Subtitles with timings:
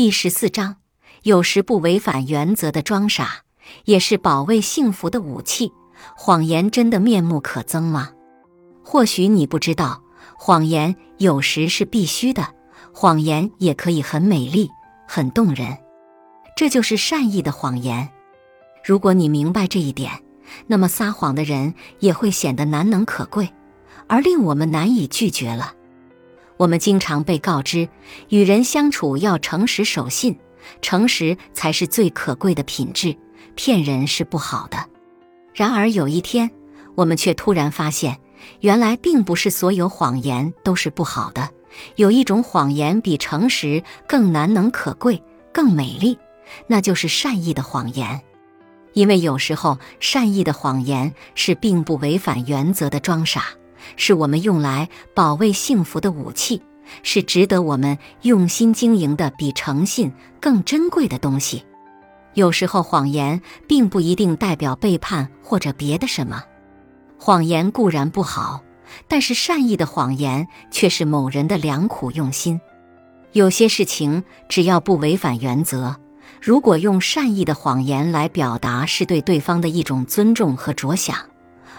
[0.00, 0.76] 第十四章，
[1.24, 3.42] 有时不违反原则的装傻，
[3.84, 5.70] 也是保卫幸福的武器。
[6.16, 8.08] 谎言真的面目可憎吗？
[8.82, 10.02] 或许你不知道，
[10.38, 12.48] 谎言有时是必须的，
[12.94, 14.70] 谎言也可以很美丽、
[15.06, 15.76] 很动人。
[16.56, 18.08] 这就是善意的谎言。
[18.82, 20.10] 如果你明白这一点，
[20.66, 23.52] 那么撒谎的人也会显得难能可贵，
[24.06, 25.74] 而令我们难以拒绝了。
[26.60, 27.88] 我们经常被告知，
[28.28, 30.38] 与人相处要诚实守信，
[30.82, 33.16] 诚实才是最可贵的品质，
[33.54, 34.76] 骗人是不好的。
[35.54, 36.50] 然而有一天，
[36.94, 38.20] 我们却突然发现，
[38.60, 41.48] 原来并不是所有谎言都是不好的。
[41.96, 45.22] 有一种谎言比诚实更难能可贵、
[45.54, 46.18] 更美丽，
[46.66, 48.20] 那就是善意的谎言。
[48.92, 53.44] 因为有时候，善意的谎言是并不违反原则的装傻。
[53.96, 56.62] 是我们用来保卫幸福的武器，
[57.02, 61.64] 是值得我们用心经营的比诚信更珍贵的东西。
[62.34, 66.44] 有时候，谎言并不一定代表背叛或者别的什么。
[67.18, 68.62] 谎言固然不好，
[69.08, 72.60] 但是善意的谎言却是某人的良苦用心。
[73.32, 75.96] 有些事情只要不违反原则，
[76.40, 81.16] 如果用善意的谎言来表达，是对对方的一种尊重和着想，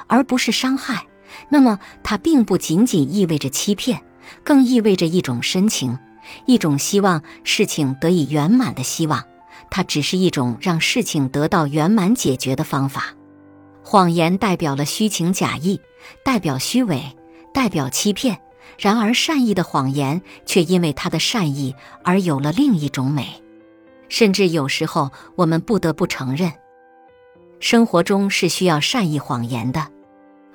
[0.07, 1.05] 而不是伤害。
[1.49, 4.01] 那么，它并不仅仅意味着欺骗，
[4.43, 5.97] 更意味着一种深情，
[6.45, 9.23] 一种希望事情得以圆满的希望。
[9.69, 13.13] 它只是一种让事情得到圆满解决的方法。
[13.83, 15.79] 谎言代表了虚情假意，
[16.23, 17.15] 代表虚伪，
[17.53, 18.39] 代表欺骗。
[18.77, 23.41] 然而，善意的谎言却因为它的善意而有了另一种美。
[24.09, 26.51] 甚至有时候，我们不得不承认，
[27.59, 29.87] 生活中是需要善意谎言的。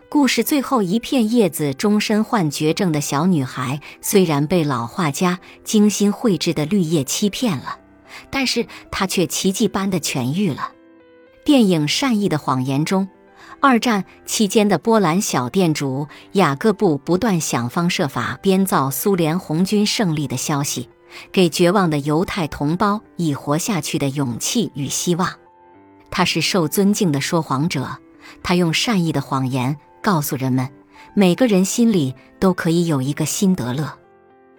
[0.08, 7.80] 故事最后一片叶子，终身患绝症的小女孩，虽然被老画家精心绘制的绿叶欺骗了，
[8.30, 10.70] 但是她却奇迹般的痊愈了。
[11.44, 13.08] 电影《善意的谎言》中，
[13.60, 20.88] 二战期间的波兰小店主雅各布不断想方设法编造苏联红军胜利的消息，
[21.32, 25.34] 给绝望的犹太同胞以活下去的勇气与希望。
[26.12, 27.98] 他是受尊敬的说谎者，
[28.44, 29.76] 他用善意的谎言。
[30.06, 30.70] 告诉人们，
[31.14, 33.92] 每个人心里都可以有一个辛德勒。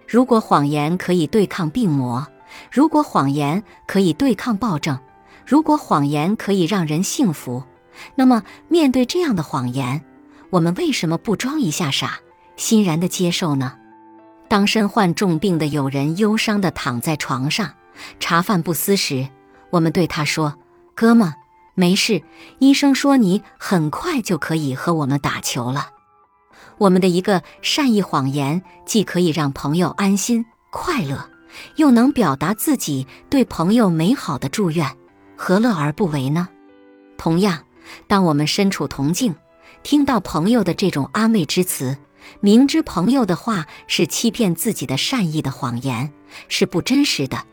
[0.06, 2.26] 如果谎言可以对抗病魔，
[2.70, 4.98] 如果谎言可以对抗暴政，
[5.46, 7.64] 如果谎言可以让人幸福，
[8.14, 10.04] 那么面对这样的谎言，
[10.50, 12.18] 我们为什么不装一下傻，
[12.56, 13.72] 欣然的接受呢？
[14.48, 17.72] 当身患重病的友人忧伤的躺在床上，
[18.20, 19.26] 茶饭不思时，
[19.70, 20.58] 我们对他说
[20.94, 21.32] ：“哥们。”
[21.78, 22.24] 没事，
[22.58, 25.90] 医生说你很快就可以和我们打球了。
[26.76, 31.30] 我们的一个善意谎言，既可以让朋友安心快乐，
[31.76, 34.96] 又能表达自己对朋友美好的祝愿，
[35.36, 36.48] 何乐而不为呢？
[37.16, 37.62] 同样，
[38.08, 39.36] 当我们身处同境，
[39.84, 41.96] 听到朋友的这种安慰之词，
[42.40, 46.12] 明知朋友的话是欺骗自己的善意的谎言，
[46.48, 47.44] 是不真实的，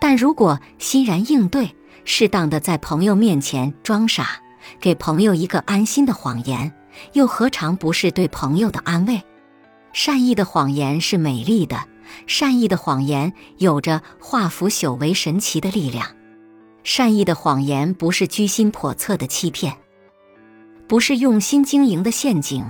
[0.00, 1.76] 但如果欣然应对。
[2.04, 4.40] 适当的在朋友面前装傻，
[4.80, 6.72] 给朋友一个安心的谎言，
[7.14, 9.22] 又何尝不是对朋友的安慰？
[9.92, 11.84] 善意的谎言是美丽的，
[12.26, 16.06] 善意的谎言有着化腐朽为神奇的力量。
[16.82, 19.74] 善意的谎言不是居心叵测的欺骗，
[20.86, 22.64] 不是用心经营的陷阱，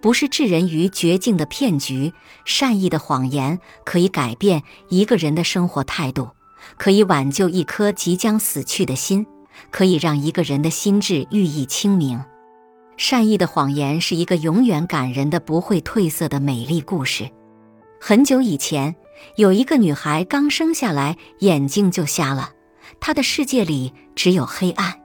[0.00, 2.12] 不是置人于绝境的骗局。
[2.44, 6.30] 善意的谎言可以改变一个人的生活态度。
[6.76, 9.26] 可以挽救一颗即将死去的心，
[9.70, 12.22] 可以让一个人的心智寓意清明。
[12.96, 17.30] 善意的谎言是一个永远感人的、不会褪色的美丽故事。
[18.00, 18.94] 很久以前，
[19.36, 22.50] 有一个女孩刚生下来，眼睛就瞎了，
[23.00, 25.00] 她的世界里只有黑暗。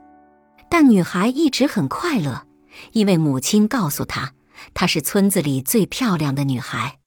[0.68, 2.46] 但女孩一直很快乐，
[2.92, 4.32] 因为母亲告诉她，
[4.74, 6.98] 她是村子里最漂亮的女孩。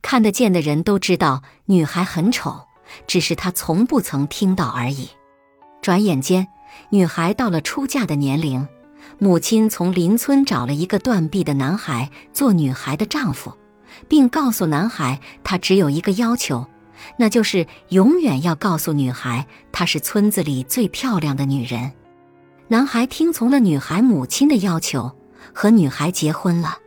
[0.00, 2.68] 看得见的人都知道，女孩很丑。
[3.06, 5.08] 只是他从不曾听到而已。
[5.80, 6.46] 转眼间，
[6.90, 8.66] 女孩到了出嫁的年龄，
[9.18, 13.52] 母亲从邻村找了一个断臂的男孩做女孩的丈夫，
[14.08, 16.66] 并告诉男孩，他只有一个要求，
[17.16, 21.92] 那就是永远要告诉女孩，她是村子里最漂亮的女人。
[22.68, 25.10] 男孩听从了女孩母亲的要求，
[25.52, 26.78] 和女孩结婚了。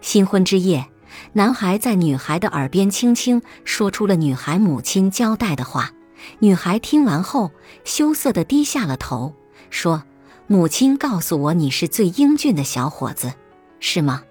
[0.00, 0.86] 新婚之夜。
[1.32, 5.90] 男孩在女孩的耳边轻轻说出了女孩母亲交代的话。
[6.38, 7.52] 女孩听完后，
[7.84, 9.34] 羞涩地低下了头，
[9.70, 10.02] 说
[10.48, 13.32] ：“母亲告诉我你是最英俊的小伙子，
[13.80, 14.22] 是吗？”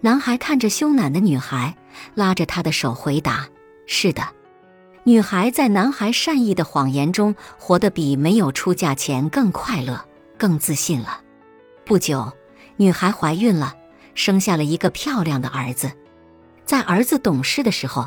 [0.00, 1.76] 男孩看着羞赧的女孩，
[2.14, 3.48] 拉着她的手回答
[3.86, 4.22] ：“是的。”
[5.04, 10.04] 女孩在男孩善意的谎言中活得比没有出嫁前更快乐、
[10.36, 11.20] 更自信了。
[11.84, 12.32] 不久，
[12.76, 13.74] 女孩怀孕了，
[14.14, 15.92] 生下了一个漂亮的儿子。
[16.70, 18.06] 在儿子懂事的时候，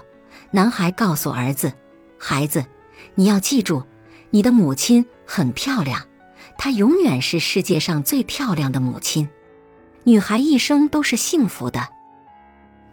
[0.51, 1.73] 男孩告诉儿子
[2.17, 2.65] ：“孩子，
[3.13, 3.83] 你要记住，
[4.29, 6.01] 你的母亲很漂亮，
[6.57, 9.27] 她永远是世界上最漂亮的母亲。”
[10.05, 11.89] 女孩一生都是幸福的，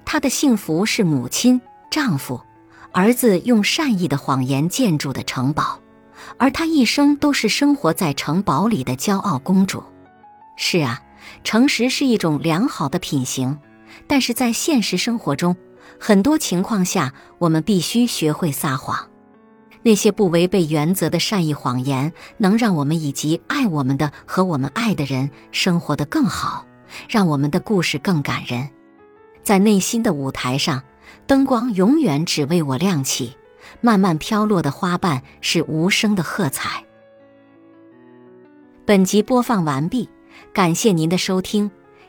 [0.05, 2.40] 她的幸福是母亲、丈夫。
[2.90, 5.78] 儿子用善意的谎言建筑的城堡，
[6.37, 9.84] 而她一生都是生活在城堡里的骄傲公主。
[10.56, 11.00] 是啊，
[11.44, 13.56] 诚实是一种良好的品行，
[14.06, 15.56] 但是在现实生活中，
[15.98, 19.08] 很多情况下我们必须学会撒谎。
[19.82, 26.66] 那些不违背原则的善意谎言，能让我们以及爱我们的和我们爱的人生活得更好，
[27.08, 28.69] 让我们的故事更感人。
[29.42, 30.82] 在内心的舞台上。
[31.26, 33.36] 灯光永远只为我亮起，
[33.81, 36.84] 慢慢飘落的花瓣是无声的喝彩。
[38.84, 40.08] 本集播放完毕，
[40.52, 41.70] 感谢您的收听，